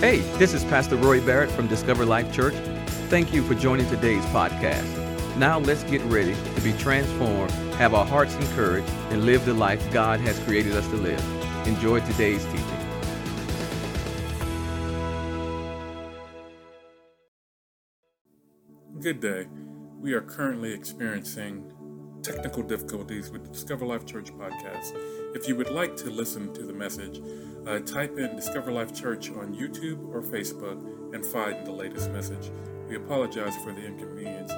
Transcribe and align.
Hey, 0.00 0.18
this 0.36 0.52
is 0.52 0.62
Pastor 0.64 0.94
Roy 0.94 1.24
Barrett 1.24 1.50
from 1.50 1.68
Discover 1.68 2.04
Life 2.04 2.30
Church. 2.30 2.52
Thank 3.08 3.32
you 3.32 3.42
for 3.42 3.54
joining 3.54 3.88
today's 3.88 4.22
podcast. 4.26 4.86
Now 5.38 5.58
let's 5.58 5.84
get 5.84 6.02
ready 6.02 6.34
to 6.54 6.60
be 6.60 6.74
transformed, 6.74 7.50
have 7.76 7.94
our 7.94 8.04
hearts 8.04 8.34
encouraged, 8.34 8.90
and 9.08 9.24
live 9.24 9.46
the 9.46 9.54
life 9.54 9.90
God 9.94 10.20
has 10.20 10.38
created 10.40 10.74
us 10.74 10.86
to 10.88 10.96
live. 10.96 11.18
Enjoy 11.66 12.00
today's 12.00 12.44
teaching. 12.44 12.66
Good 19.00 19.20
day. 19.20 19.46
We 19.98 20.12
are 20.12 20.20
currently 20.20 20.74
experiencing 20.74 21.72
technical 22.26 22.62
difficulties 22.64 23.30
with 23.30 23.44
the 23.44 23.50
Discover 23.50 23.86
Life 23.86 24.04
Church 24.04 24.32
podcast. 24.36 24.96
If 25.36 25.46
you 25.46 25.54
would 25.54 25.70
like 25.70 25.96
to 25.98 26.10
listen 26.10 26.52
to 26.54 26.64
the 26.64 26.72
message, 26.72 27.22
uh, 27.68 27.78
type 27.80 28.18
in 28.18 28.34
Discover 28.34 28.72
Life 28.72 28.92
Church 28.92 29.30
on 29.30 29.54
YouTube 29.54 30.12
or 30.12 30.22
Facebook 30.22 31.14
and 31.14 31.24
find 31.24 31.64
the 31.64 31.70
latest 31.70 32.10
message. 32.10 32.50
We 32.88 32.96
apologize 32.96 33.54
for 33.62 33.72
the 33.72 33.84
inconvenience 33.84 34.50